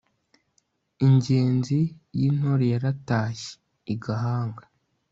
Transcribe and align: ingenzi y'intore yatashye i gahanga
ingenzi 1.05 1.79
y'intore 2.19 2.65
yatashye 2.73 3.49
i 3.93 3.95
gahanga 4.03 4.63